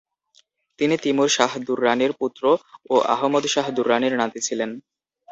[0.79, 2.43] তিনি তিমুর শাহ দুররানির পুত্র
[2.89, 4.71] ও আহমদ শাহ দুররানির নাতি ছিলেন।